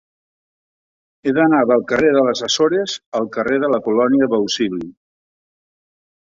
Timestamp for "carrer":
1.91-2.09, 3.37-3.61